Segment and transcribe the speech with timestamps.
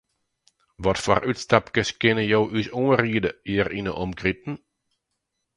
[0.85, 4.55] Watfoar útstapkes kinne jo ús oanriede hjir yn 'e omkriten?